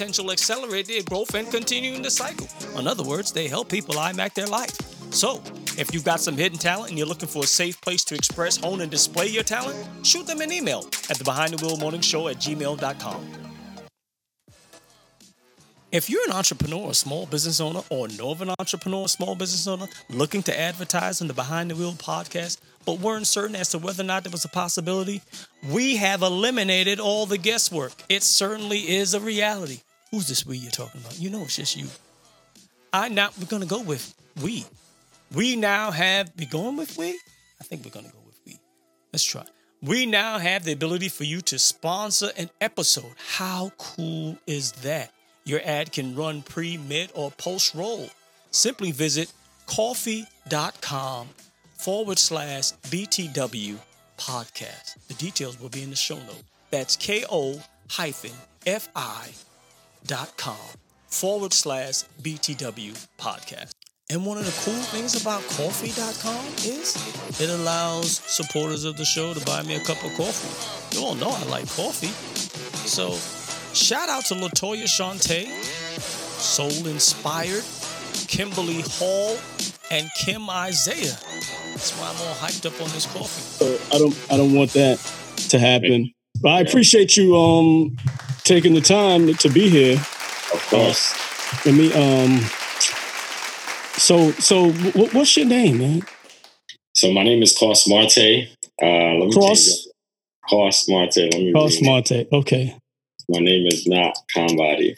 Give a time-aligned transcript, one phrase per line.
[0.00, 2.46] accelerate their growth, and continuing the cycle.
[2.78, 4.76] In other words, they help people IMAC their life.
[5.12, 5.42] So,
[5.78, 8.56] if you've got some hidden talent and you're looking for a safe place to express,
[8.56, 9.76] hone, and display your talent,
[10.06, 13.48] shoot them an email at the Behind the Wheel Morning Show at gmail.com.
[15.90, 19.34] If you're an entrepreneur, a small business owner, or know of an entrepreneur, a small
[19.34, 23.70] business owner looking to advertise on the Behind the Wheel podcast, but weren't certain as
[23.70, 25.22] to whether or not there was a possibility,
[25.70, 27.92] we have eliminated all the guesswork.
[28.10, 29.80] It certainly is a reality.
[30.10, 31.18] Who's this we you're talking about?
[31.18, 31.86] You know it's just you.
[32.92, 34.64] I now we're gonna go with we.
[35.34, 37.10] We now have we going with we?
[37.60, 38.58] I think we're gonna go with we.
[39.12, 39.44] Let's try.
[39.82, 43.12] We now have the ability for you to sponsor an episode.
[43.36, 45.12] How cool is that?
[45.44, 48.08] Your ad can run pre, mid, or post roll.
[48.50, 49.32] Simply visit
[49.66, 51.28] Ko-fi.com
[51.76, 53.76] forward slash BTW
[54.18, 54.96] podcast.
[55.06, 56.42] The details will be in the show note.
[56.70, 58.32] That's ko hyphen
[58.64, 59.47] fi dot
[60.36, 60.56] com
[61.08, 63.70] forward slash BTW podcast.
[64.10, 66.96] And one of the cool things about Ko-fi.com is
[67.40, 70.96] it allows supporters of the show to buy me a cup of coffee.
[70.96, 72.08] You all know I like coffee.
[72.88, 73.12] So
[73.74, 75.46] shout out to Latoya Shante,
[76.00, 77.64] Soul Inspired,
[78.28, 79.36] Kimberly Hall,
[79.90, 81.18] and Kim Isaiah.
[81.72, 83.64] That's why I'm all hyped up on this coffee.
[83.64, 84.98] Uh, I don't I don't want that
[85.50, 86.12] to happen.
[86.40, 87.96] But I appreciate you um
[88.48, 89.96] taking the time to be here.
[89.96, 91.12] Of course.
[91.12, 92.40] Uh, let me um
[93.98, 96.02] so so w- what's your name, man?
[96.94, 98.48] So my name is Coss Marte.
[98.82, 99.88] Uh, let me Cross
[100.48, 101.16] Cross Marte.
[101.16, 102.26] Let me Cross Marte.
[102.32, 102.74] Okay.
[103.28, 104.96] My name is not Conbody.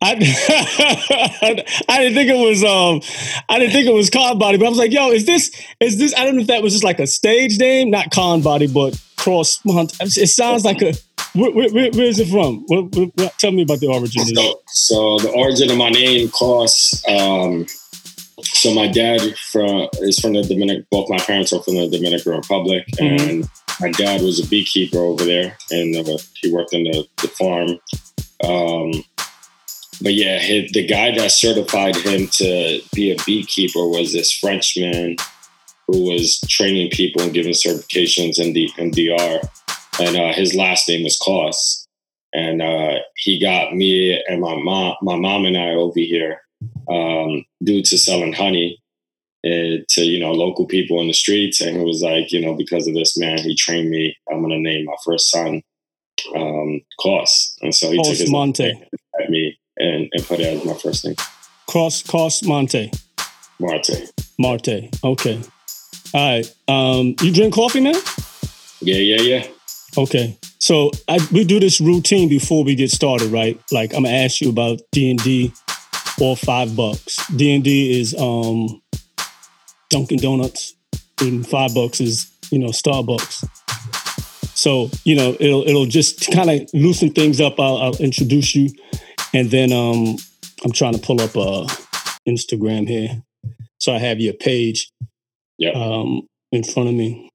[0.00, 0.12] I
[1.88, 3.02] I didn't think it was um
[3.48, 5.98] I didn't think it was Con Body, but I was like, yo, is this is
[5.98, 6.14] this?
[6.16, 8.98] I don't know if that was just like a stage name, not Con Body, but
[9.16, 9.94] Cross Hunt.
[10.00, 10.94] It sounds like a.
[11.36, 12.64] Where, where, where is it from?
[12.66, 14.24] What, what, tell me about the origin.
[14.34, 17.02] So, so the origin of my name, Coss.
[17.08, 17.66] Um,
[18.42, 20.86] so my dad from is from the Dominican.
[20.90, 23.28] Both my parents are from the Dominican Republic, mm-hmm.
[23.28, 27.28] and my dad was a beekeeper over there, and uh, he worked in the, the
[27.28, 27.78] farm.
[28.44, 28.92] Um,
[30.02, 35.16] but yeah, his, the guy that certified him to be a beekeeper was this Frenchman
[35.86, 39.40] who was training people and giving certifications in the in DR,
[40.00, 41.86] and uh, his last name was Coss,
[42.32, 46.40] and uh, he got me and my mom, my mom and I over here
[46.90, 48.78] um, due to selling honey
[49.44, 52.54] uh, to you know local people in the streets, and it was like you know
[52.54, 54.16] because of this man, he trained me.
[54.30, 55.62] I'm gonna name my first son
[56.34, 58.70] um, Coss, and so he took his Monte
[59.20, 61.16] at me and, and put it as my first name.
[61.66, 62.90] Cross Cross Monte.
[63.58, 64.12] Marte.
[64.38, 64.90] Marte.
[65.02, 65.40] Okay.
[66.12, 66.54] All right.
[66.68, 67.94] Um, you drink coffee, man?
[68.80, 69.46] Yeah, yeah, yeah.
[69.96, 70.38] Okay.
[70.58, 73.60] So I, we do this routine before we get started, right?
[73.70, 75.52] Like I'm gonna ask you about D and D
[76.20, 77.26] or five bucks.
[77.28, 78.82] D and D is um,
[79.90, 80.74] Dunkin' Donuts,
[81.20, 83.48] and five bucks is you know Starbucks.
[84.56, 87.60] So you know it'll it'll just kind of loosen things up.
[87.60, 88.70] I'll, I'll introduce you
[89.36, 90.16] and then um,
[90.64, 91.66] I'm trying to pull up uh,
[92.26, 93.22] Instagram here.
[93.78, 94.90] So I have your page
[95.58, 95.72] yeah.
[95.72, 97.28] um, in front of me.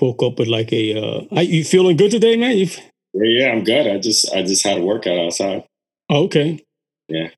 [0.00, 0.96] Woke up with like a.
[0.96, 2.56] Uh, are you feeling good today, man?
[2.56, 2.68] You
[3.14, 3.86] yeah, yeah, I'm good.
[3.86, 5.64] I just I just had a workout outside.
[6.08, 6.64] Oh, okay.
[7.08, 7.28] Yeah.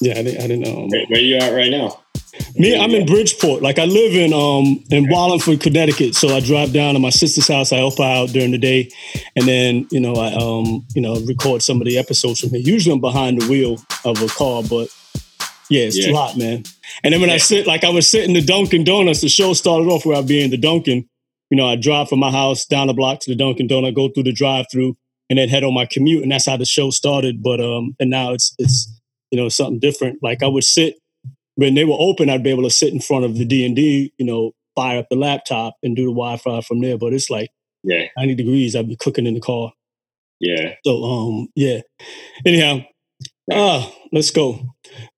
[0.00, 0.38] Yeah, I didn't.
[0.38, 0.86] I didn't know.
[0.88, 2.00] Where, where you at right now?
[2.56, 3.62] Me, I'm in Bridgeport.
[3.62, 6.14] Like I live in um in Wallingford, Connecticut.
[6.14, 7.72] So I drive down to my sister's house.
[7.72, 8.90] I help her out during the day,
[9.36, 12.60] and then you know I um you know record some of the episodes from here.
[12.60, 14.88] Usually I'm behind the wheel of a car, but
[15.70, 16.10] yeah, it's Yeah.
[16.10, 16.64] a lot, man.
[17.04, 19.20] And then when I sit, like I was sitting the Dunkin' Donuts.
[19.20, 21.08] The show started off where I'd be in the Dunkin'.
[21.50, 24.08] You know, I drive from my house down the block to the Dunkin' Donut, go
[24.08, 24.94] through the drive-through,
[25.30, 26.22] and then head on my commute.
[26.22, 27.42] And that's how the show started.
[27.42, 28.90] But um, and now it's it's
[29.30, 30.18] you know something different.
[30.22, 30.96] Like I would sit
[31.56, 33.74] when they were open, I'd be able to sit in front of the D and
[33.74, 36.96] D, you know, fire up the laptop and do the Wi-Fi from there.
[36.98, 37.50] But it's like
[37.82, 38.76] Yeah, 90 degrees.
[38.76, 39.72] I'd be cooking in the car.
[40.40, 40.74] yeah.
[40.84, 41.80] So um, yeah.
[42.46, 42.80] Anyhow,
[43.52, 44.60] ah, let's go.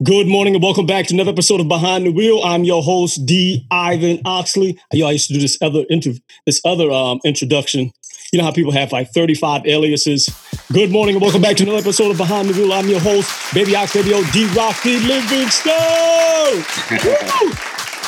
[0.02, 2.40] Good morning and welcome back to another episode of Behind the Wheel.
[2.42, 3.66] I'm your host D.
[3.70, 4.78] Ivan Oxley.
[4.92, 6.14] Yo, I used to do this other inter-
[6.46, 7.92] this other um introduction.
[8.32, 10.28] You know how people have like 35 aliases.
[10.72, 12.72] Good morning and welcome back to another episode of Behind the Wheel.
[12.72, 15.74] I'm your host, Baby Ox Baby O D Rocky Livingstone.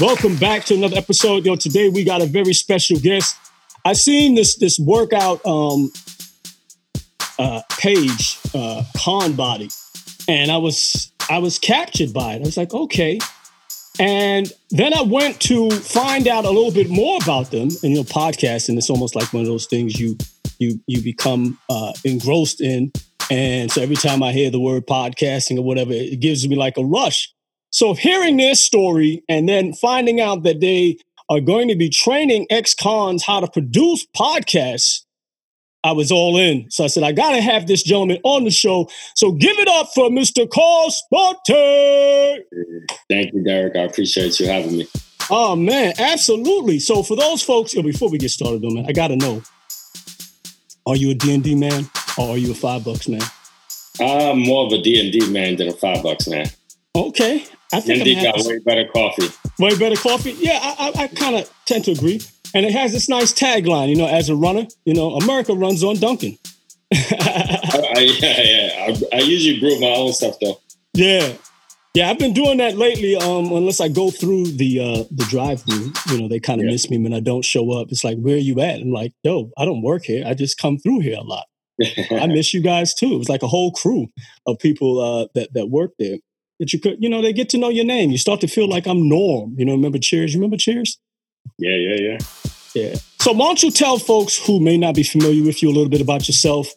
[0.00, 1.44] Welcome back to another episode.
[1.44, 3.36] Yo, today we got a very special guest.
[3.84, 5.92] I seen this this workout um
[7.38, 9.68] uh page, uh con body,
[10.28, 12.36] and I was I was captured by it.
[12.36, 13.18] I was like, okay.
[14.00, 17.68] And then I went to find out a little bit more about them.
[17.82, 20.16] And you know, podcasting it's almost like one of those things you
[20.58, 22.92] you you become uh engrossed in.
[23.30, 26.76] And so every time I hear the word podcasting or whatever, it gives me like
[26.76, 27.32] a rush.
[27.70, 30.98] So hearing their story and then finding out that they
[31.30, 35.02] are going to be training ex-cons how to produce podcasts,
[35.84, 36.70] I was all in.
[36.70, 38.88] So I said, I gotta have this gentleman on the show.
[39.14, 40.48] So give it up for Mr.
[40.48, 42.44] Coss Marte.
[43.08, 43.76] Thank you, Derek.
[43.76, 44.88] I appreciate you having me.
[45.30, 46.78] Oh man, absolutely.
[46.78, 49.42] So for those folks, yo, before we get started though, man, I gotta know.
[50.86, 51.88] Are you a D&D man
[52.18, 53.22] or are you a five bucks man?
[54.00, 56.46] I'm more of a D&D man than a five bucks man.
[56.94, 57.44] Okay.
[57.72, 59.28] I think D&D got way better coffee.
[59.58, 60.32] Way better coffee.
[60.38, 62.20] Yeah, I, I, I kind of tend to agree.
[62.54, 65.82] And it has this nice tagline, you know, as a runner, you know, America runs
[65.82, 66.38] on Dunkin'.
[66.92, 68.70] I, I, yeah, yeah.
[69.12, 70.60] I, I usually brew my own stuff though.
[70.94, 71.32] Yeah.
[71.94, 73.16] Yeah, I've been doing that lately.
[73.16, 76.66] Um, unless I go through the uh the drive through, you know, they kind of
[76.66, 76.72] Yeah.
[76.72, 77.88] miss me when I don't show up.
[77.90, 78.80] It's like, where are you at?
[78.80, 80.24] I'm like, yo, I don't work here.
[80.26, 81.44] I just come through here a lot.
[82.12, 83.12] I miss you guys too.
[83.14, 84.06] It was like a whole crew
[84.46, 86.16] of people uh, that that work there.
[86.60, 88.10] That you could, you know, they get to know your name.
[88.10, 89.54] You start to feel like I'm Norm.
[89.58, 90.32] You know, remember Cheers?
[90.32, 90.98] You remember Cheers?
[91.58, 92.18] Yeah, yeah, yeah.
[92.74, 92.94] Yeah.
[93.20, 95.88] So why don't you tell folks who may not be familiar with you a little
[95.90, 96.68] bit about yourself,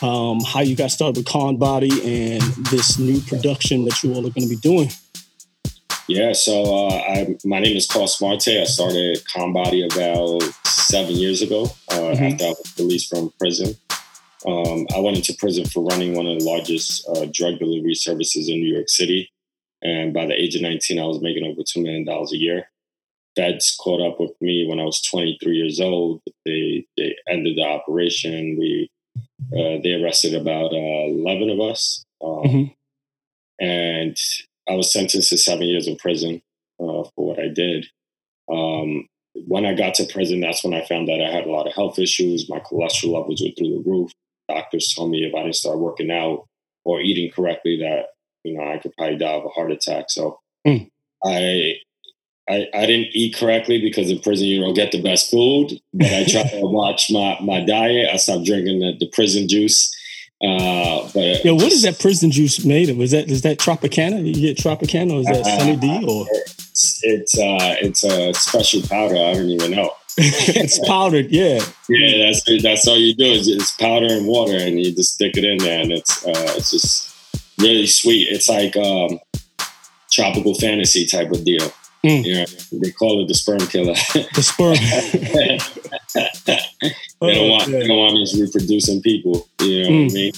[0.00, 1.90] um, how you got started with Con Body
[2.32, 4.90] and this new production that you all are going to be doing.
[6.08, 8.48] Yeah, so uh, I, my name is Coss Marte.
[8.48, 12.32] I started ConBody about seven years ago uh, Mhm.
[12.32, 13.76] after I was released from prison.
[14.44, 18.48] Um, I went into prison for running one of the largest uh, drug delivery services
[18.48, 19.30] in New York City.
[19.82, 22.68] And by the age of 19, I was making over $2 million a year.
[23.36, 26.20] Feds caught up with me when I was 23 years old.
[26.44, 28.56] They, they ended the operation.
[28.58, 28.90] We
[29.52, 32.04] uh, They arrested about uh, 11 of us.
[32.22, 32.74] Um, Mhm.
[33.60, 34.16] And
[34.68, 36.42] I was sentenced to seven years in prison
[36.80, 37.86] uh, for what I did.
[38.52, 39.06] Um,
[39.46, 41.74] when I got to prison, that's when I found out I had a lot of
[41.74, 42.48] health issues.
[42.48, 44.10] My cholesterol levels were through the roof.
[44.48, 46.46] Doctors told me if I didn't start working out
[46.84, 48.06] or eating correctly, that
[48.44, 50.06] you know I could probably die of a heart attack.
[50.10, 50.88] So Mm.
[51.24, 51.74] I,
[52.48, 55.80] I I didn't eat correctly because in prison you don't get the best food.
[55.94, 58.10] But I tried to watch my my diet.
[58.12, 59.94] I stopped drinking the, the prison juice.
[60.42, 63.00] Uh, but Yo, what is that prison juice made of?
[63.00, 64.26] Is that is that Tropicana?
[64.26, 68.82] You get Tropicana or is that Sunny D or It's it's, uh, it's a special
[68.82, 69.14] powder.
[69.14, 69.92] I don't even know.
[70.18, 71.30] it's powdered?
[71.30, 71.64] Yeah.
[71.88, 75.36] Yeah, that's that's all you do is it's powder and water, and you just stick
[75.36, 77.14] it in there, and it's uh, it's just
[77.58, 78.28] really sweet.
[78.28, 79.20] It's like um,
[80.10, 81.72] tropical fantasy type of deal.
[82.04, 82.24] Mm.
[82.24, 82.44] You know,
[82.84, 83.94] they call it the sperm killer.
[84.34, 84.74] The sperm.
[87.20, 89.48] they don't want they don't want us reproducing people.
[89.60, 90.10] You know what Mm.
[90.10, 90.32] I mean?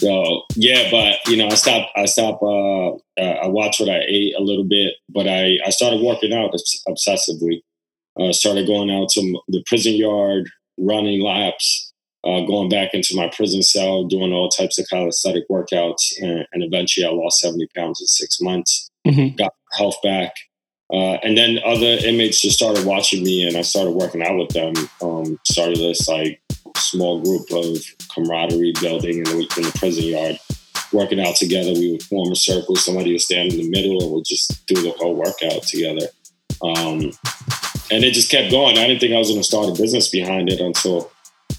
[0.00, 1.90] So yeah, but you know, I stopped.
[1.96, 2.40] I stopped.
[2.42, 6.32] Uh, uh, I watched what I ate a little bit, but I I started working
[6.32, 7.62] out obs- obsessively.
[8.20, 11.92] Uh, started going out to the prison yard, running laps,
[12.24, 16.62] uh, going back into my prison cell, doing all types of calisthenic workouts, and, and
[16.62, 18.90] eventually I lost seventy pounds in six months.
[19.06, 19.36] Mhm.
[19.36, 20.32] Got health back.
[20.92, 24.50] Uh, and then other inmates just started watching me, and I started working out with
[24.50, 24.72] them.
[25.02, 26.40] Um, started this like
[26.76, 27.76] small group of
[28.14, 30.38] camaraderie building in the, in the prison yard,
[30.92, 31.72] working out together.
[31.72, 32.76] We would form a circle.
[32.76, 36.06] Somebody would stand in the middle, and we'd just do the whole workout together.
[36.62, 37.12] Um,
[37.90, 38.78] and it just kept going.
[38.78, 41.10] I didn't think I was going to start a business behind it until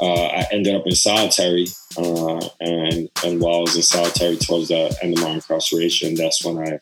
[0.01, 1.67] uh, I ended up in solitary,
[1.97, 6.43] uh, and and while I was in solitary towards the end of my incarceration, that's
[6.43, 6.79] when I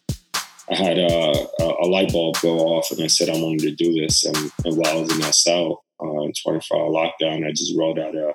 [0.69, 3.75] I had a, a, a light bulb go off, and I said I wanted to
[3.75, 4.25] do this.
[4.25, 7.77] And, and while I was in that cell uh, in 24 hour lockdown, I just
[7.77, 8.33] wrote out a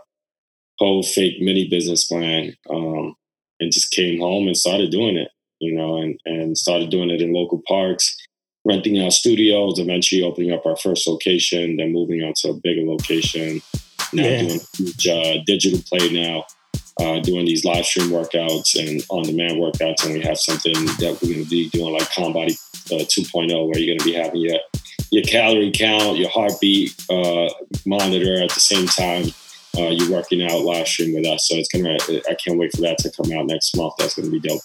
[0.79, 3.15] whole fake mini business plan, um,
[3.61, 5.29] and just came home and started doing it.
[5.61, 8.17] You know, and and started doing it in local parks
[8.65, 12.83] renting out studios, eventually opening up our first location, then moving on to a bigger
[12.83, 13.61] location.
[14.13, 14.43] Now yeah.
[14.43, 16.45] doing huge uh, digital play now,
[17.01, 20.05] uh, doing these live stream workouts and on demand workouts.
[20.05, 22.53] And we have something that we're going to be doing like ConBody
[22.93, 24.59] uh, 2.0, where you're going to be having your,
[25.11, 27.49] your calorie count, your heartbeat uh,
[27.87, 29.27] monitor at the same time.
[29.77, 31.49] Uh, you're working out live stream with us.
[31.49, 33.95] So it's going to, I can't wait for that to come out next month.
[33.99, 34.61] That's going to be dope.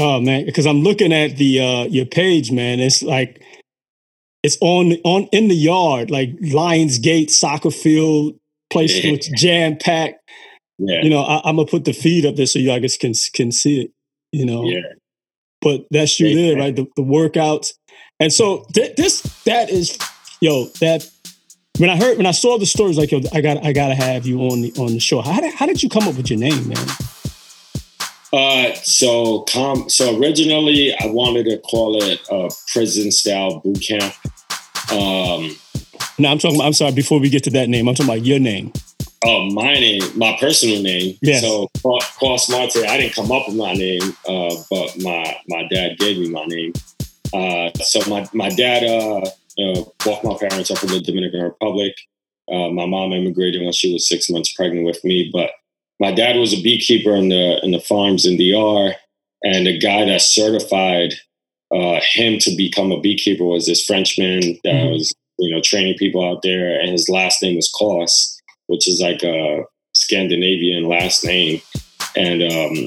[0.00, 2.78] Oh man, because I'm looking at the uh your page, man.
[2.78, 3.42] It's like
[4.44, 8.38] it's on on in the yard, like Lions Gate soccer field,
[8.70, 9.16] place yeah.
[9.36, 10.20] jam packed.
[10.78, 11.02] Yeah.
[11.02, 13.52] You know, I, am gonna put the feed up there so you guys can can
[13.52, 13.90] see it.
[14.32, 14.64] You know.
[14.64, 14.80] Yeah.
[15.60, 16.74] But that's you there, right?
[16.74, 17.72] The, the workouts,
[18.20, 19.98] and so th- this that is,
[20.40, 21.08] yo, that
[21.78, 24.24] when I heard when I saw the stories, like yo, I got I gotta have
[24.24, 25.20] you on the on the show.
[25.20, 26.86] How did how did you come up with your name, man?
[28.32, 34.14] Uh, so com- so originally I wanted to call it a prison style boot camp.
[34.92, 35.56] Um,
[36.18, 36.56] no, I'm talking.
[36.56, 36.92] About, I'm sorry.
[36.92, 38.72] Before we get to that name, I'm talking about your name.
[39.24, 41.18] Oh, my name, my personal name.
[41.40, 42.76] So Coss Marte.
[42.76, 46.44] I didn't come up with my name, uh, but my my dad gave me my
[46.44, 46.72] name.
[47.32, 51.94] Uh, so my my dad uh, uh, both my parents are from the Dominican Republic.
[52.50, 55.50] Uh, my mom immigrated when she was six months pregnant with me, but
[56.00, 58.94] my dad was a beekeeper in the in the farms in DR,
[59.42, 61.14] and the guy that certified
[61.74, 64.92] uh, him to become a beekeeper was this Frenchman that mm-hmm.
[64.92, 68.37] was you know training people out there, and his last name was Coss,
[68.68, 71.60] which is like a Scandinavian last name,
[72.16, 72.86] and um,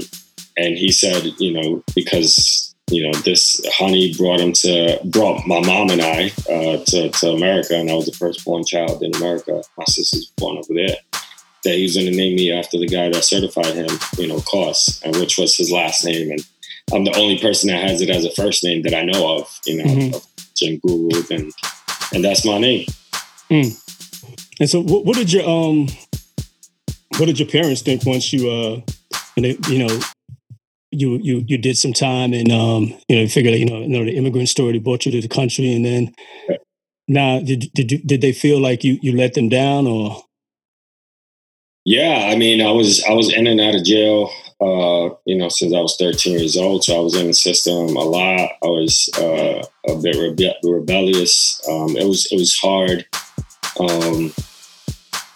[0.57, 5.59] and he said you know because you know this honey brought him to brought my
[5.59, 9.15] mom and I uh, to to America, and I was the first born child in
[9.15, 9.61] America.
[9.77, 10.97] My sister's born over there
[11.63, 14.39] that he was going to name me after the guy that certified him, you know,
[14.41, 16.31] Coss, and which was his last name.
[16.31, 16.47] And
[16.93, 19.59] I'm the only person that has it as a first name that I know of,
[19.65, 20.17] you know, mm-hmm.
[20.55, 21.51] Jim Guru, and
[22.13, 22.87] and that's my name.
[23.49, 23.80] Mm.
[24.61, 25.87] And so, what, what, did your um,
[27.17, 28.79] what did your parents think once you uh,
[29.35, 29.99] they, you know,
[30.91, 34.05] you you you did some time and um, you know, figured you know, you know,
[34.05, 36.13] the immigrant story, they brought you to the country, and then.
[37.07, 40.23] Now, did did you, did they feel like you you let them down, or
[41.83, 45.49] yeah, I mean, I was I was in and out of jail, uh, you know,
[45.49, 46.83] since I was 13 years old.
[46.83, 48.51] So I was in the system a lot.
[48.63, 51.59] I was uh, a bit rebe- rebellious.
[51.67, 53.07] Um, it was it was hard.
[53.79, 54.31] Um,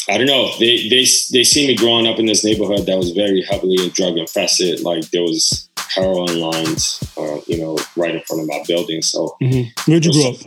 [0.09, 0.51] I don't know.
[0.59, 4.17] They they they see me growing up in this neighborhood that was very heavily drug
[4.17, 4.81] infested.
[4.81, 9.01] Like there was heroin lines, uh, you know, right in front of my building.
[9.01, 9.91] So mm-hmm.
[9.91, 10.37] where'd you grow up?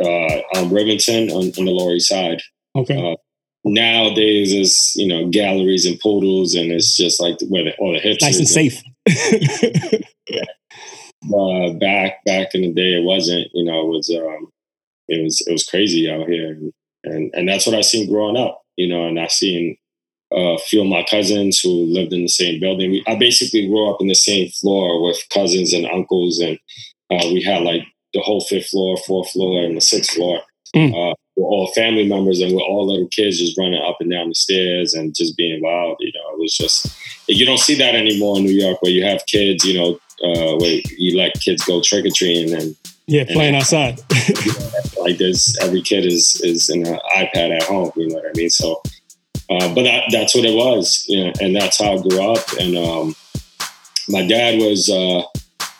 [0.00, 2.40] Uh, um, Rivington on, on the Lower East Side.
[2.74, 3.12] Okay.
[3.12, 3.16] Uh,
[3.64, 8.00] nowadays is you know galleries and poodles and it's just like where the, all the
[8.00, 8.82] hipsters nice and safe
[10.28, 10.42] yeah.
[11.36, 14.48] uh, back back in the day it wasn't you know it was um
[15.06, 16.72] it was it was crazy out here and
[17.04, 19.76] and, and that's what i seen growing up you know and i seen
[20.34, 23.66] uh, a few of my cousins who lived in the same building we, i basically
[23.66, 26.58] grew up in the same floor with cousins and uncles and
[27.10, 27.82] uh, we had like
[28.14, 30.40] the whole fifth floor fourth floor and the sixth floor
[30.74, 30.90] mm.
[30.92, 34.28] uh, we're all family members and we're all little kids just running up and down
[34.28, 35.96] the stairs and just being wild.
[36.00, 36.94] You know, it was just
[37.26, 39.64] you don't see that anymore in New York where you have kids.
[39.64, 44.00] You know, uh, where you let kids go trick or treating and yeah, playing outside.
[45.00, 47.92] like there's every kid is is in an iPad at home.
[47.96, 48.50] You know what I mean?
[48.50, 48.80] So,
[49.50, 51.04] uh, but that, that's what it was.
[51.08, 52.44] You know, and that's how I grew up.
[52.60, 53.14] And um,
[54.08, 54.88] my dad was.
[54.88, 55.22] Uh,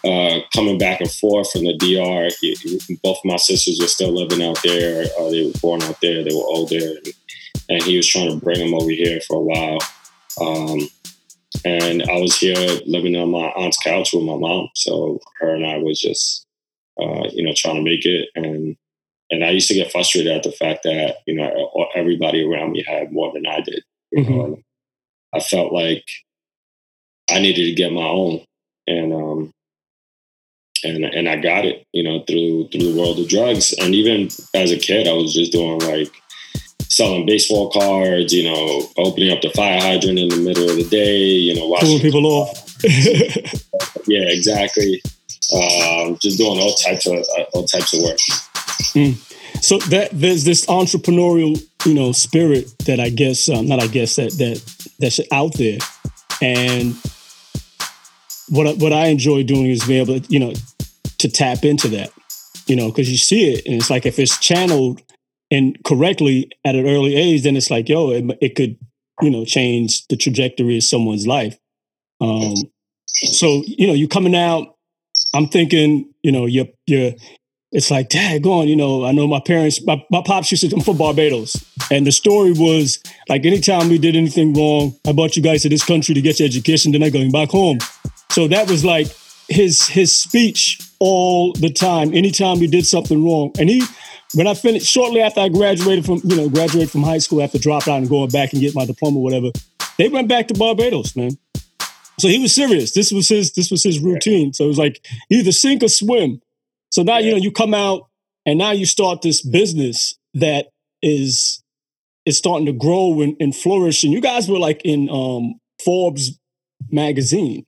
[0.05, 2.29] uh, coming back and forth from the DR.
[2.41, 5.05] He, he, both my sisters were still living out there.
[5.17, 6.25] Uh, they were born out there.
[6.25, 7.07] They were older, and,
[7.69, 9.79] and, he was trying to bring them over here for a while.
[10.41, 10.89] Um,
[11.65, 14.71] and I was here living on my aunt's couch with my mom.
[14.75, 16.47] So her and I was just,
[17.01, 18.29] uh, you know, trying to make it.
[18.35, 18.77] And
[19.31, 22.85] and I used to get frustrated at the fact that you know everybody around me
[22.87, 23.83] had more than I did.
[24.11, 24.35] You mm-hmm.
[24.35, 24.59] know,
[25.35, 26.05] I felt like
[27.31, 28.45] I needed to get my own.
[28.87, 29.53] And um,
[30.85, 33.73] and and I got it, you know, through through the world of drugs.
[33.75, 36.11] And even as a kid, I was just doing like
[36.83, 40.89] selling baseball cards, you know, opening up the fire hydrant in the middle of the
[40.89, 42.77] day, you know, watching people off.
[44.07, 45.01] yeah, exactly.
[45.53, 48.19] Um, just doing all types of uh, all types of work.
[48.95, 49.29] Mm.
[49.63, 54.17] So that there's this entrepreneurial you know, spirit that I guess um, not I guess
[54.17, 54.63] that that
[54.99, 55.79] that's out there,
[56.41, 56.95] and
[58.49, 60.53] what what I enjoy doing is being able to you know
[61.19, 62.11] to tap into that,
[62.67, 65.03] you know, because you see it and it's like if it's channeled
[65.51, 68.77] and correctly at an early age, then it's like yo, it, it could
[69.21, 71.59] you know change the trajectory of someone's life.
[72.21, 72.55] Um,
[73.07, 74.77] so you know, you're coming out.
[75.35, 77.13] I'm thinking, you know, you're you're
[77.73, 80.63] it's like, dad, go on, you know, I know my parents, my, my pops used
[80.63, 81.57] to come from Barbados.
[81.91, 85.71] And the story was like, anytime we did anything wrong, I brought you guys to
[85.71, 87.79] this country to get your education, then I'm going back home.
[88.31, 89.09] So that was like
[89.49, 93.53] his his speech all the time, anytime we did something wrong.
[93.59, 93.83] And he,
[94.35, 97.59] when I finished, shortly after I graduated from, you know, graduated from high school after
[97.59, 99.49] dropping out and going back and get my diploma or whatever,
[99.99, 101.33] they went back to Barbados, man.
[102.19, 102.93] So he was serious.
[102.93, 104.53] This was his, this was his routine.
[104.53, 106.41] So it was like either sink or swim.
[106.91, 108.09] So now, you know, you come out
[108.45, 110.67] and now you start this business that
[111.03, 111.63] is
[112.25, 114.05] is starting to grow and, and flourish.
[114.05, 116.39] And you guys were like in um, Forbes
[116.91, 117.65] magazine.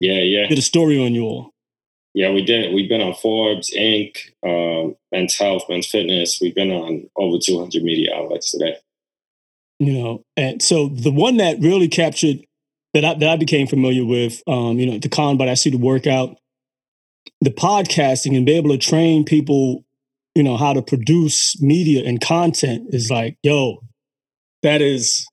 [0.00, 0.48] Yeah, yeah.
[0.48, 1.50] Did a story on you all.
[2.14, 2.74] Yeah, we did.
[2.74, 6.38] We've been on Forbes, Inc., um, Men's Health, Men's Fitness.
[6.42, 8.76] We've been on over 200 media outlets today.
[9.78, 12.44] You know, and so the one that really captured
[12.94, 15.70] that I, that I became familiar with, um, you know, the con, but I see
[15.70, 16.36] the workout
[17.40, 19.84] the podcasting and be able to train people,
[20.34, 23.82] you know, how to produce media and content is like, yo,
[24.62, 25.26] that is.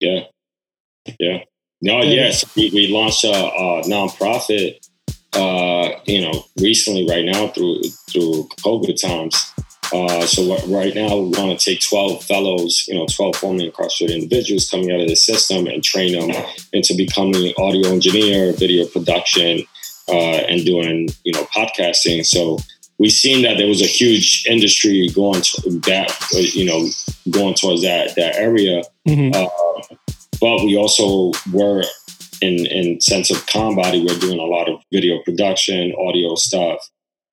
[0.00, 0.24] Yeah.
[1.20, 1.44] Yeah.
[1.80, 2.44] No, yes.
[2.56, 4.78] We, we launched a, a nonprofit,
[5.34, 9.52] uh, you know, recently right now through, through COVID times.
[9.92, 14.22] Uh, so right now we want to take 12 fellows, you know, 12 formerly incarcerated
[14.22, 19.64] individuals coming out of the system and train them into becoming audio engineer, video production,
[20.08, 22.24] uh, and doing you know podcasting.
[22.24, 22.58] So
[22.98, 26.16] we've seen that there was a huge industry going to that
[26.54, 26.88] you know
[27.30, 28.82] going towards that that area.
[29.08, 29.30] Mm-hmm.
[29.34, 29.96] Uh,
[30.40, 31.82] but we also were
[32.40, 36.78] in in sense of Conbody, we're doing a lot of video production, audio stuff.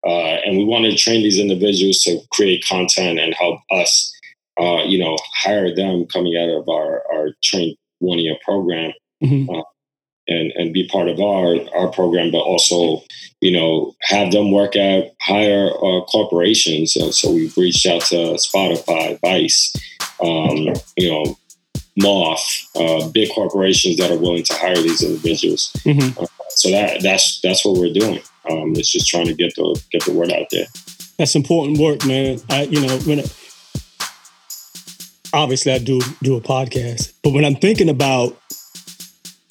[0.05, 4.13] Uh, and we wanted to train these individuals to create content and help us,
[4.59, 8.91] uh, you know, hire them coming out of our, our train one year program.
[9.23, 9.49] Mm-hmm.
[9.49, 9.63] Uh,
[10.27, 13.03] and and be part of our our program, but also
[13.41, 16.93] you know have them work at higher uh, corporations.
[16.93, 19.73] So, so, we've reached out to Spotify, Vice,
[20.21, 21.37] um, you know,
[21.97, 25.71] Moth, uh, big corporations that are willing to hire these individuals.
[25.79, 26.23] Mm-hmm.
[26.55, 28.21] So that that's that's what we're doing.
[28.49, 30.65] Um, it's just trying to get the get the word out there.
[31.17, 32.39] That's important work, man.
[32.49, 33.23] I you know when.
[35.35, 38.37] Obviously, I do do a podcast, but when I'm thinking about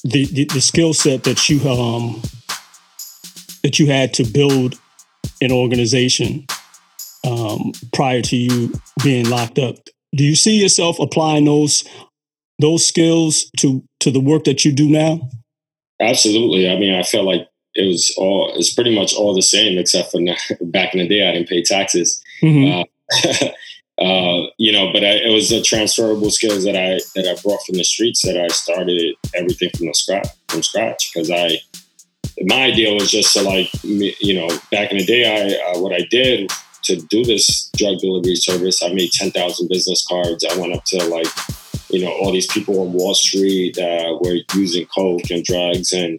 [0.04, 2.22] the the, the skill set that you um
[3.62, 4.78] that you had to build
[5.40, 6.46] an organization
[7.24, 9.76] um, prior to you being locked up.
[10.14, 11.84] Do you see yourself applying those
[12.58, 15.28] those skills to to the work that you do now?
[16.02, 16.68] Absolutely.
[16.68, 20.10] I mean, I felt like it was all it's pretty much all the same except
[20.10, 20.20] for
[20.62, 22.22] back in the day I didn't pay taxes.
[22.42, 22.80] Mm-hmm.
[22.80, 27.40] Uh, uh, you know, but I, it was the transferable skills that I that I
[27.42, 31.58] brought from the streets that I started everything from the scratch from scratch because I
[32.42, 35.92] my idea was just to like you know back in the day I uh, what
[35.92, 36.50] I did
[36.84, 40.84] to do this drug delivery service I made ten thousand business cards I went up
[40.86, 41.28] to like
[41.92, 46.18] you know all these people on Wall Street that were using coke and drugs and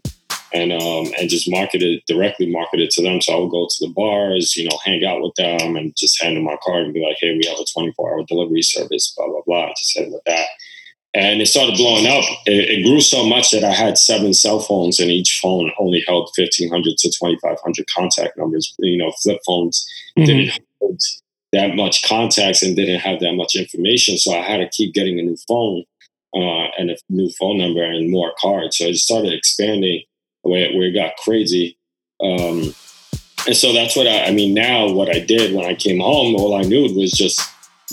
[0.53, 3.21] and um, and just marketed directly marketed to them.
[3.21, 6.21] So I would go to the bars, you know, hang out with them, and just
[6.21, 9.13] hand them my card and be like, "Hey, we have a 24 hour delivery service."
[9.17, 9.69] Blah blah blah.
[9.69, 10.47] Just hit with that,
[11.13, 12.23] and it started blowing up.
[12.45, 16.03] It, it, grew so much that I had seven cell phones, and each phone only
[16.07, 18.75] held 1,500 to 2,500 contact numbers.
[18.77, 20.25] You know, flip phones mm-hmm.
[20.25, 21.01] didn't hold
[21.53, 25.19] that much contacts and didn't have that much information, so I had to keep getting
[25.19, 25.83] a new phone.
[26.35, 28.79] Uh, and a new phone number and more cards.
[28.79, 30.01] So it started expanding
[30.41, 31.77] where, where it got crazy.
[32.19, 32.73] Um,
[33.45, 34.55] and so that's what I, I mean.
[34.55, 37.39] Now, what I did when I came home, all I knew was just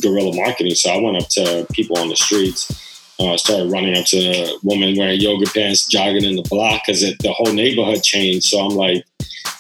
[0.01, 0.75] guerrilla marketing.
[0.75, 2.89] So I went up to people on the streets.
[3.21, 7.33] Uh, started running up to women wearing yoga pants, jogging in the block because the
[7.33, 8.47] whole neighborhood changed.
[8.47, 9.05] So I'm like,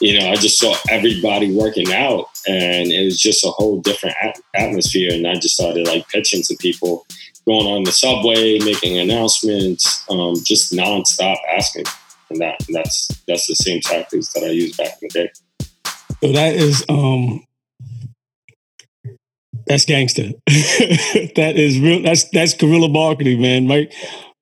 [0.01, 4.17] you know, I just saw everybody working out, and it was just a whole different
[4.23, 5.13] at- atmosphere.
[5.13, 7.07] And I just started like pitching to people,
[7.47, 11.85] going on the subway, making announcements, um, just nonstop asking
[12.31, 15.31] and that and that's that's the same tactics that I used back in the day.
[16.23, 17.45] So that is um
[19.67, 20.31] that's gangster.
[20.47, 23.69] that is real that's that's guerrilla marketing, man.
[23.69, 23.93] Right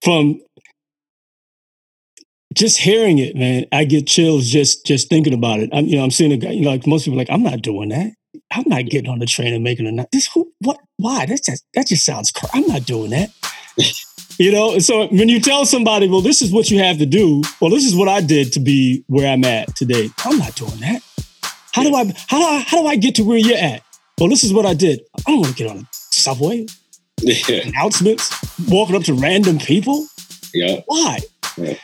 [0.02, 0.40] from
[2.58, 5.70] just hearing it, man, I get chills just just thinking about it.
[5.72, 7.62] I'm you know, I'm seeing a guy, you know, like most people like, I'm not
[7.62, 8.12] doing that.
[8.50, 10.08] I'm not getting on the train and making a night.
[10.12, 10.28] this.
[10.34, 10.52] Who?
[10.60, 10.78] What?
[10.96, 11.26] Why?
[11.26, 12.30] That's just, that just sounds.
[12.30, 13.30] Cr- I'm not doing that.
[14.38, 14.78] you know.
[14.78, 17.42] So when you tell somebody, well, this is what you have to do.
[17.60, 20.10] Well, this is what I did to be where I'm at today.
[20.24, 21.02] I'm not doing that.
[21.72, 22.12] How do I?
[22.26, 22.64] How do I?
[22.66, 23.82] How do I get to where you're at?
[24.18, 25.00] Well, this is what I did.
[25.16, 26.66] I don't want to get on a subway.
[27.20, 27.66] Yeah.
[27.66, 28.30] Announcements,
[28.68, 30.06] walking up to random people.
[30.54, 30.82] Yeah.
[30.86, 31.18] Why?
[31.56, 31.74] Yeah.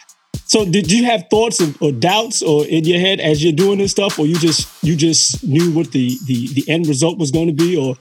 [0.46, 3.78] So did you have thoughts of, or doubts or in your head as you're doing
[3.78, 7.30] this stuff, or you just you just knew what the the, the end result was
[7.30, 7.96] going to be, or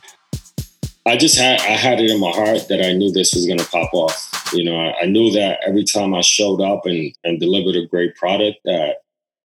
[1.05, 3.59] I just had I had it in my heart that I knew this was going
[3.59, 4.51] to pop off.
[4.53, 7.87] You know, I, I, knew that every time I showed up and and delivered a
[7.87, 8.97] great product, that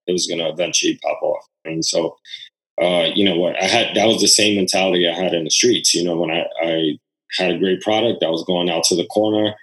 [0.06, 1.44] it was going to eventually pop off.
[1.64, 2.16] And so,
[2.80, 5.50] uh, you know what, I had that was the same mentality I had in the
[5.50, 5.94] streets.
[5.94, 6.98] You know, when I I
[7.37, 9.54] had a great product, I was going out to the corner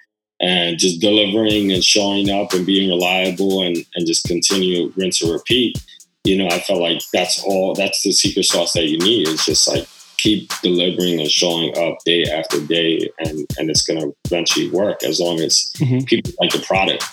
[0.41, 5.31] and just delivering and showing up and being reliable and, and just continue rinse and
[5.31, 5.77] repeat
[6.23, 9.45] you know i felt like that's all that's the secret sauce that you need is
[9.45, 14.15] just like keep delivering and showing up day after day and and it's going to
[14.25, 16.03] eventually work as long as mm-hmm.
[16.05, 17.03] people like the product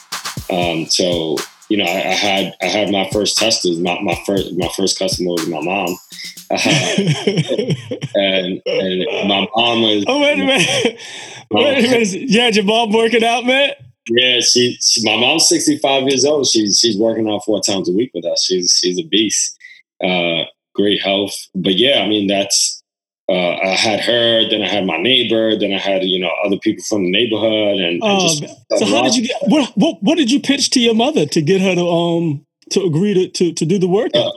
[0.50, 1.36] um, so
[1.72, 4.98] you know I, I, had i had my first testers my, my first my first
[4.98, 5.96] customer was my mom
[8.14, 11.00] and and my mom was oh wait a minute
[11.50, 13.72] wait a minute you had your mom working out man
[14.08, 16.46] yeah, she, she, my mom's 65 years old.
[16.48, 18.44] She's she's working out four times a week with us.
[18.44, 19.56] She's she's a beast.
[20.02, 20.42] Uh,
[20.74, 21.34] great health.
[21.54, 22.81] But yeah, I mean that's
[23.28, 26.58] uh, I had her, then I had my neighbor, then I had you know other
[26.58, 28.44] people from the neighborhood, and, and um, just,
[28.76, 31.40] so how did you get what, what what did you pitch to your mother to
[31.40, 34.10] get her to um to agree to to, to do the work?
[34.14, 34.30] Uh,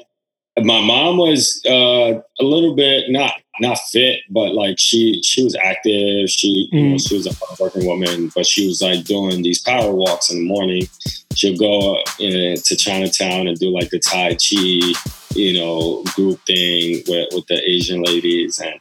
[0.64, 5.56] my mom was uh, a little bit not not fit, but like she she was
[5.56, 6.30] active.
[6.30, 6.78] She mm.
[6.78, 7.08] you know, mm.
[7.08, 10.46] she was a hardworking woman, but she was like doing these power walks in the
[10.46, 10.88] morning.
[11.34, 14.94] She'll go uh, to Chinatown and do like the Tai Chi,
[15.36, 18.76] you know, group thing with with the Asian ladies and.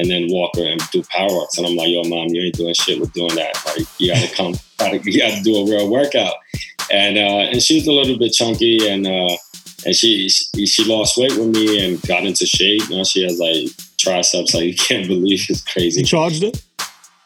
[0.00, 1.58] And then walk and do power ups.
[1.58, 3.60] and I'm like, "Yo, mom, you ain't doing shit with doing that.
[3.66, 4.54] Like, you gotta come,
[5.02, 6.34] you gotta do a real workout."
[6.92, 9.36] And uh, and she was a little bit chunky, and uh,
[9.84, 12.82] and she she lost weight with me and got into shape.
[12.90, 15.44] Now she has like triceps like you can't believe.
[15.48, 16.00] It's crazy.
[16.00, 16.62] You charged it?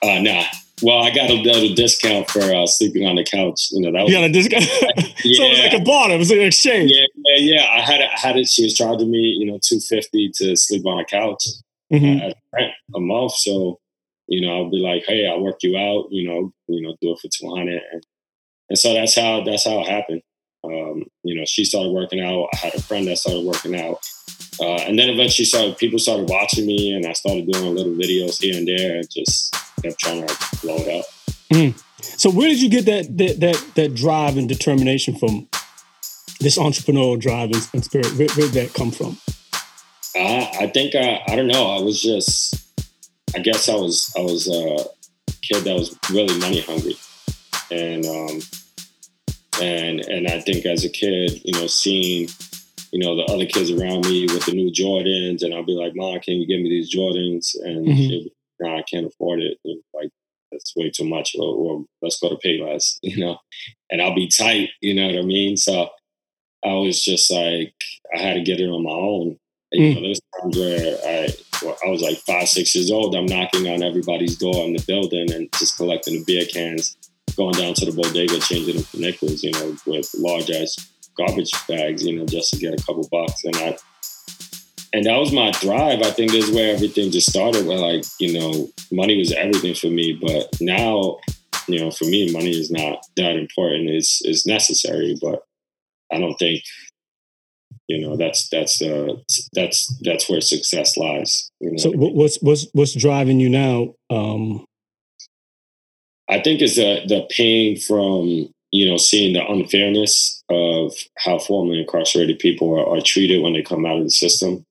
[0.03, 0.45] Uh, nah.
[0.83, 3.68] Well, I got a little discount for uh, sleeping on the couch.
[3.71, 4.03] You know that.
[4.03, 4.64] Was, you got a discount.
[4.64, 5.03] yeah.
[5.23, 6.14] So it was like a barter.
[6.14, 6.90] It was an exchange.
[6.90, 7.67] Yeah, yeah, yeah.
[7.71, 8.11] I had it.
[8.15, 8.49] I had it.
[8.49, 11.45] She was charging me, you know, two fifty to sleep on a couch
[11.93, 12.31] mm-hmm.
[12.31, 12.63] uh,
[12.95, 13.33] a month.
[13.33, 13.79] So,
[14.29, 16.09] you know, I'll be like, hey, I'll work you out.
[16.11, 18.03] You know, you know, do it for two hundred, and,
[18.69, 20.23] and so that's how that's how it happened.
[20.65, 22.49] Um, you know, she started working out.
[22.55, 23.99] I had a friend that started working out.
[24.61, 28.41] Uh, and then eventually started people started watching me and I started doing little videos
[28.41, 31.07] here and there and just kept trying to blow it up.
[31.51, 31.83] Mm.
[32.03, 35.49] So where did you get that, that that that drive and determination from?
[36.43, 38.09] This entrepreneurial drive and, spirit.
[38.19, 39.17] Where, where, did that come from?
[40.17, 41.71] Uh, I think I, I don't know.
[41.71, 42.63] I was just
[43.35, 44.85] I guess I was I was a
[45.43, 46.97] kid that was really money hungry.
[47.71, 48.41] And um,
[49.63, 52.29] and and I think as a kid, you know, seeing
[52.93, 55.93] you know the other kids around me with the new Jordans, and I'll be like,
[55.95, 57.95] "Mom, can you give me these Jordans?" And mm-hmm.
[57.95, 60.11] be, "No, I can't afford it." And like
[60.51, 61.35] that's way too much.
[61.39, 63.39] Or, or let's go to Payless, you know.
[63.91, 65.57] And I'll be tight, you know what I mean.
[65.57, 65.89] So
[66.64, 67.75] I was just like,
[68.14, 69.38] I had to get it on my own.
[69.72, 69.94] You mm.
[69.94, 71.29] know, there's times where I,
[71.62, 73.14] well, I was like five, six years old.
[73.14, 76.96] I'm knocking on everybody's door in the building and just collecting the beer cans
[77.37, 80.77] going down to the bodega, changing them for nickels, you know, with large ass
[81.16, 83.44] garbage bags, you know, just to get a couple bucks.
[83.44, 83.77] And I,
[84.92, 86.03] and that was my drive.
[86.03, 87.66] I think this is where everything just started.
[87.66, 90.18] Where like, you know, money was everything for me.
[90.20, 91.18] But now,
[91.66, 93.88] you know, for me, money is not that important.
[93.88, 95.44] It's is necessary, but
[96.12, 96.62] I don't think,
[97.88, 99.14] you know, that's that's uh
[99.53, 101.51] that's that's where success lies.
[101.61, 103.94] You know so what's what's what's driving you now?
[104.11, 104.66] Um,
[106.29, 111.81] I think is the the pain from you know seeing the unfairness of how formerly
[111.81, 114.64] incarcerated people are, are treated when they come out of the system.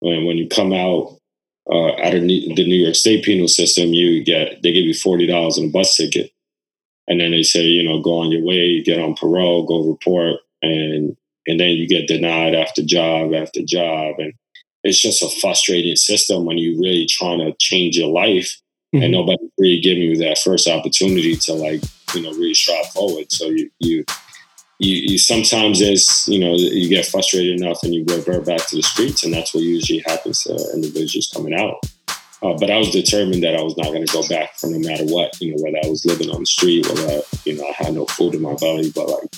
[0.00, 1.18] When when you come out
[1.70, 5.26] uh, out of the New York State penal system, you get they give you forty
[5.26, 6.30] dollars in a bus ticket,
[7.08, 10.40] and then they say you know go on your way, get on parole, go report,
[10.62, 11.16] and
[11.46, 14.32] and then you get denied after job after job, and
[14.84, 18.60] it's just a frustrating system when you're really trying to change your life
[18.94, 19.02] mm-hmm.
[19.02, 21.82] and nobody really giving you that first opportunity to like
[22.14, 23.30] you know really strive forward.
[23.30, 24.04] So you you
[24.78, 28.76] you, you sometimes is you know you get frustrated enough and you revert back to
[28.76, 31.78] the streets, and that's what usually happens to individuals coming out.
[32.40, 34.78] Uh, but I was determined that I was not going to go back for no
[34.78, 37.72] matter what, you know, whether I was living on the street, whether you know I
[37.72, 39.34] had no food in my belly, but like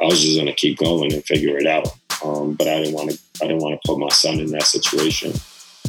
[0.00, 1.88] I was just to keep going and figure it out.
[2.24, 3.18] Um, but I didn't want to.
[3.42, 5.32] I didn't want to put my son in that situation.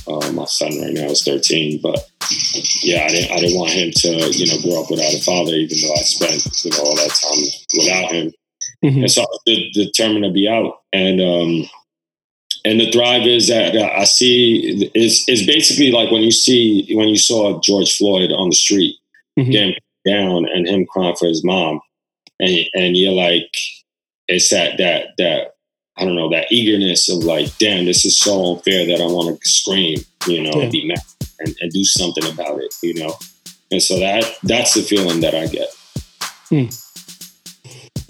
[0.08, 1.82] uh, my son right now is 13.
[1.82, 2.10] But
[2.82, 5.54] yeah, I didn't I didn't want him to you know grow up without a father,
[5.54, 8.34] even though I spent you know all that time without him.
[8.84, 9.00] Mm-hmm.
[9.02, 10.82] And so I was determined to be out.
[10.93, 11.69] And um,
[12.63, 17.08] and the thrive is that I see is is basically like when you see when
[17.08, 18.95] you saw George Floyd on the street
[19.38, 19.52] mm-hmm.
[19.52, 21.82] getting down and him crying for his mom,
[22.39, 23.52] and and you're like,
[24.32, 25.56] it's that that that
[25.98, 29.39] I don't know that eagerness of like, damn, this is so unfair that I want
[29.39, 30.70] to scream, you know, yeah.
[30.70, 31.00] be mad
[31.39, 33.13] and, and, do something about it, you know,
[33.72, 35.67] and so that that's the feeling that I get.
[36.50, 36.70] Hmm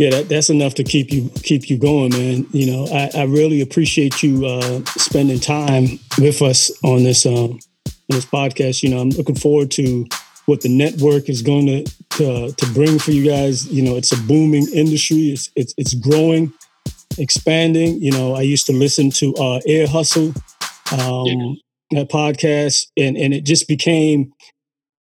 [0.01, 2.47] yeah, that, that's enough to keep you keep you going, man.
[2.51, 7.33] You know, I, I really appreciate you uh, spending time with us on this um,
[7.33, 7.59] on
[8.09, 8.81] this podcast.
[8.81, 10.07] You know, I'm looking forward to
[10.47, 13.67] what the network is going to, to to bring for you guys.
[13.67, 15.29] You know, it's a booming industry.
[15.29, 16.53] It's it's it's growing,
[17.17, 18.01] expanding.
[18.01, 20.33] You know, I used to listen to uh, Ear Hustle,
[20.91, 21.53] um, yeah.
[21.91, 24.33] that podcast, and and it just became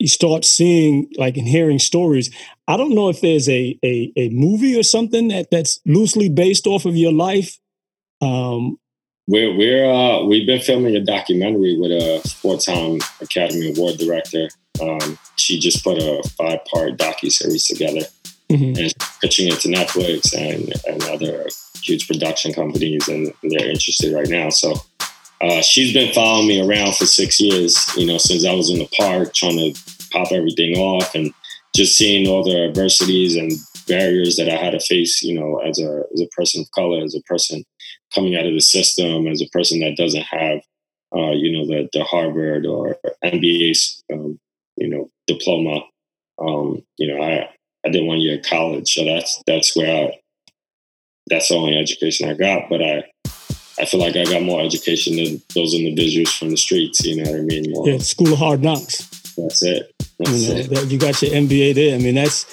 [0.01, 2.31] you start seeing like and hearing stories.
[2.67, 6.67] I don't know if there's a a, a movie or something that that's loosely based
[6.67, 7.59] off of your life.
[8.21, 8.79] Um,
[9.29, 14.49] we're we're uh, we've been filming a documentary with a Sports Time Academy Award director.
[14.81, 18.03] Um, she just put a five part docu series together
[18.51, 18.79] mm-hmm.
[18.79, 21.47] and pitching it to Netflix and, and other
[21.83, 24.51] huge production companies, and they're interested right now.
[24.51, 24.75] So
[25.40, 28.79] uh, she's been following me around for six years, you know, since I was in
[28.79, 29.81] the park trying to
[30.12, 31.33] pop everything off and
[31.75, 33.53] just seeing all the adversities and
[33.87, 37.03] barriers that I had to face, you know, as a, as a person of color,
[37.03, 37.64] as a person
[38.14, 40.59] coming out of the system, as a person that doesn't have,
[41.16, 44.38] uh, you know, the, the Harvard or MBA, um,
[44.81, 45.83] you know, diploma.
[46.38, 47.51] Um, you know, I,
[47.87, 50.19] I did one year of college, so that's, that's where I,
[51.29, 53.05] that's the only education I got, but I,
[53.79, 57.05] I feel like I got more education than those individuals from the streets.
[57.05, 57.64] You know what I mean?
[57.69, 59.09] More, yeah, School of Hard Knocks.
[59.37, 59.90] That's it.
[60.19, 60.71] That's you, know, it.
[60.71, 61.95] That, you got your MBA there.
[61.95, 62.45] I mean, that's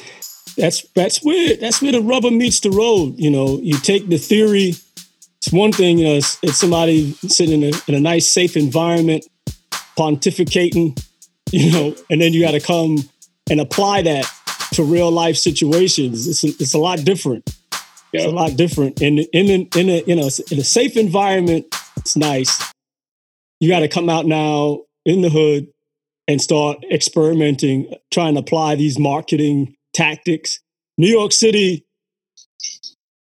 [0.55, 3.15] that's that's where that's where the rubber meets the road.
[3.17, 4.75] You know, you take the theory.
[5.39, 5.97] It's one thing.
[5.97, 9.25] You know, it's, it's somebody sitting in a, in a nice, safe environment,
[9.97, 10.97] pontificating.
[11.51, 12.97] You know, and then you got to come
[13.49, 14.25] and apply that
[14.73, 16.27] to real life situations.
[16.27, 17.49] It's a, it's a lot different.
[18.13, 19.01] It's a lot different.
[19.01, 21.65] In in in a you know in a safe environment,
[21.97, 22.63] it's nice.
[23.59, 25.67] You got to come out now in the hood
[26.27, 30.59] and start experimenting, trying to apply these marketing tactics.
[30.97, 31.85] New York City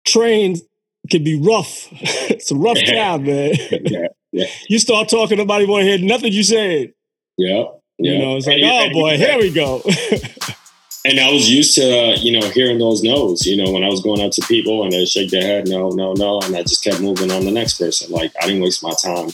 [0.07, 0.63] trains
[1.11, 1.89] can be rough.
[2.31, 3.55] it's a rough job, man.
[3.71, 4.47] yeah, yeah.
[4.69, 6.93] You start talking, nobody want to hear nothing you said.
[7.39, 7.65] Yeah.
[7.99, 8.13] Yeah.
[8.13, 9.83] You know, it's like, and, oh boy, here we go.
[11.05, 14.03] and I was used to, you know, hearing those no's, you know, when I was
[14.03, 16.41] going up to people and they shake their head, no, no, no.
[16.41, 18.11] And I just kept moving on the next person.
[18.11, 19.31] Like I didn't waste my time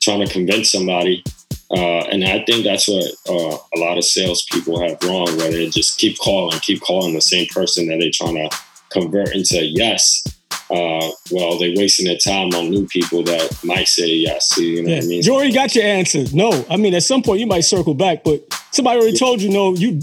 [0.00, 1.24] trying to convince somebody.
[1.70, 5.68] Uh, and I think that's what uh, a lot of salespeople have wrong, where they
[5.68, 8.56] just keep calling, keep calling the same person that they're trying to
[8.90, 10.22] convert into yes.
[10.70, 14.56] Uh, well, they're wasting their time on new people that might say yes.
[14.58, 14.96] You know yeah.
[14.96, 15.22] what I mean?
[15.22, 16.24] You already got your answer.
[16.32, 19.50] No, I mean, at some point you might circle back, but somebody already told you
[19.50, 19.74] no.
[19.74, 20.00] You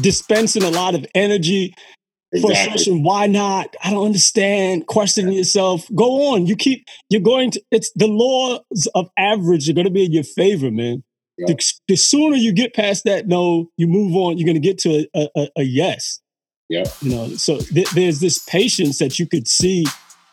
[0.00, 1.74] dispensing a lot of energy,
[2.32, 2.54] exactly.
[2.54, 3.02] frustration.
[3.02, 3.74] Why not?
[3.84, 4.86] I don't understand.
[4.86, 5.86] Questioning yourself.
[5.94, 6.46] Go on.
[6.46, 6.86] You keep.
[7.10, 7.62] You're going to.
[7.70, 11.02] It's the laws of average are going to be in your favor, man.
[11.46, 14.36] The, the, sooner you get past that no, you move on.
[14.36, 16.20] You're going to get to a, a, a, yes.
[16.70, 16.84] Yeah.
[17.02, 17.28] You know.
[17.30, 19.84] So th- there's this patience that you could see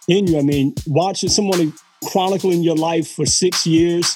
[0.08, 0.40] in you.
[0.40, 1.74] I mean, watching someone
[2.06, 4.16] chronicling your life for six years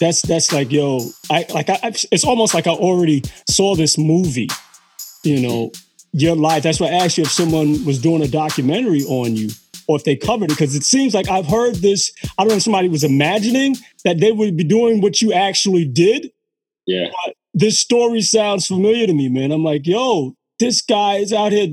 [0.00, 4.48] that's that's like yo i like I, it's almost like i already saw this movie
[5.22, 5.72] you know
[6.12, 9.50] your life that's why i asked you if someone was doing a documentary on you
[9.86, 12.56] or if they covered it because it seems like i've heard this i don't know
[12.56, 16.30] if somebody was imagining that they would be doing what you actually did
[16.86, 17.06] yeah
[17.54, 21.68] this story sounds familiar to me man i'm like yo this guy is out here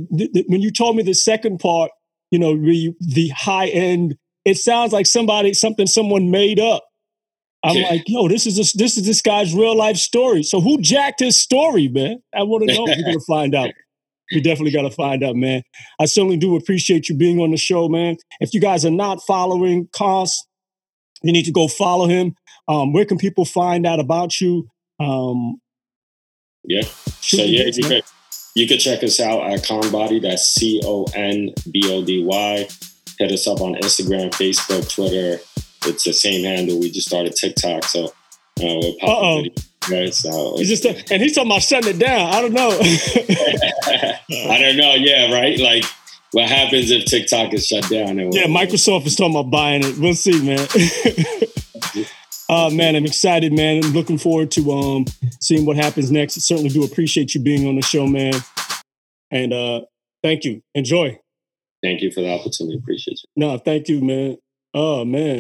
[0.47, 1.91] when you told me the second part
[2.31, 4.15] you know the, the high end
[4.45, 6.83] it sounds like somebody something someone made up
[7.63, 7.89] I'm yeah.
[7.89, 10.41] like, yo, this is a, this is this guy's real life story.
[10.41, 12.21] So who jacked his story, man?
[12.33, 12.83] I want to know.
[12.85, 13.69] We're gonna find out.
[14.31, 15.61] We definitely got to find out, man.
[15.99, 18.15] I certainly do appreciate you being on the show, man.
[18.39, 20.47] If you guys are not following Coss,
[21.21, 22.35] you need to go follow him.
[22.67, 24.69] Um, where can people find out about you?
[25.01, 25.59] Um,
[26.63, 26.83] yeah.
[26.83, 28.01] So yeah, you can
[28.55, 30.21] you can check us out at Conbody.
[30.21, 32.67] That's C O N B O D Y.
[33.19, 35.39] Hit us up on Instagram, Facebook, Twitter
[35.85, 36.79] it's the same handle.
[36.79, 38.09] We just started TikTok, so uh,
[38.59, 39.53] we're popping
[39.89, 42.31] Right, so he's just and he's talking about shutting it down.
[42.31, 42.69] I don't know.
[42.79, 44.93] I don't know.
[44.93, 45.57] Yeah, right.
[45.59, 45.85] Like,
[46.33, 48.19] what happens if TikTok is shut down?
[48.31, 49.97] yeah, Microsoft is talking about buying it.
[49.97, 50.67] We'll see, man.
[52.51, 53.81] Uh, man, I'm excited, man.
[53.81, 55.05] I'm looking forward to um
[55.39, 56.37] seeing what happens next.
[56.37, 58.33] I certainly do appreciate you being on the show, man.
[59.31, 59.81] And uh
[60.21, 60.61] thank you.
[60.75, 61.17] Enjoy.
[61.81, 62.77] Thank you for the opportunity.
[62.77, 63.29] Appreciate you.
[63.37, 64.37] No, thank you, man.
[64.73, 65.39] Oh man.